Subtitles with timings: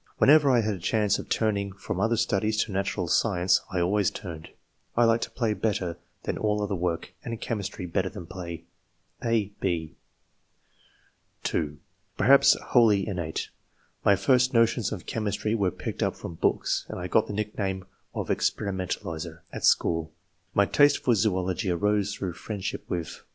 [0.17, 4.09] Whenever I had a chance of turning from other studies to natural science, I always
[4.09, 4.49] turned.
[4.97, 8.63] I liked ])hiy l)etter than all other work, and chemistry better than play."
[9.23, 9.91] (a, h)
[11.43, 13.49] (2) '* Perhaps wholly innate.
[14.03, 17.33] My first no tions of cliemistry were picked up from books, and I got the
[17.33, 20.11] nickname of * experimentalizer' at school.
[20.55, 23.21] My taste for zoology arose through friendsliip with